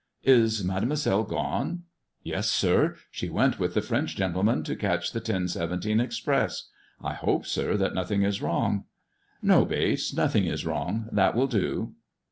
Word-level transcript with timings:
''Is 0.41 0.63
Mademoiselle 0.63 1.21
gone)"" 1.23 1.83
Yes, 2.23 2.49
sir. 2.49 2.95
She 3.11 3.29
went 3.29 3.59
with 3.59 3.75
the 3.75 3.83
French 3.83 4.15
gentleman 4.15 4.63
to 4.63 4.75
catch 4.75 5.11
the 5.11 5.19
ten 5.19 5.47
seventeen 5.47 5.99
express. 5.99 6.69
I 7.03 7.13
hope, 7.13 7.45
sir, 7.45 7.77
that 7.77 7.93
nothing 7.93 8.23
is 8.23 8.41
wrong 8.41 8.85
1" 8.85 8.85
*'No, 9.43 9.63
Bates; 9.63 10.11
nothing 10.11 10.45
is 10.45 10.65
wrong. 10.65 11.07
That 11.11 11.35
will 11.35 11.45
do." 11.45 11.93